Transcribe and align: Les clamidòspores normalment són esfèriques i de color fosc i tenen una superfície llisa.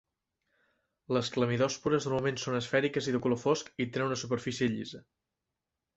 Les 1.17 1.27
clamidòspores 1.35 2.07
normalment 2.09 2.41
són 2.45 2.57
esfèriques 2.61 3.11
i 3.11 3.15
de 3.17 3.23
color 3.27 3.41
fosc 3.45 3.71
i 3.87 3.91
tenen 3.93 4.09
una 4.11 4.21
superfície 4.23 4.71
llisa. 4.77 5.07